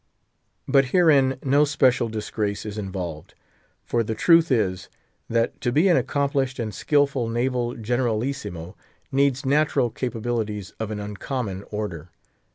But 0.67 0.85
herein 0.85 1.35
no 1.43 1.63
special 1.63 2.09
disgrace 2.09 2.65
is 2.65 2.75
involved. 2.79 3.35
For 3.85 4.01
the 4.01 4.15
truth 4.15 4.51
is, 4.51 4.89
that 5.29 5.61
to 5.61 5.71
be 5.71 5.89
an 5.89 5.95
accomplished 5.95 6.57
and 6.57 6.73
skillful 6.73 7.29
naval 7.29 7.75
generalissimo 7.75 8.75
needs 9.11 9.45
natural 9.45 9.91
capabilities 9.91 10.73
of 10.79 10.89
an 10.89 10.99
uncommon 10.99 11.65
order. 11.69 12.09